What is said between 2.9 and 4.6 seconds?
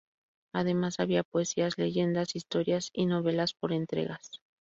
y novelas por entregas.